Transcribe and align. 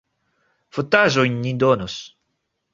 Fotaĵojn 0.77 1.37
ni 1.45 1.53
donos. 1.67 2.03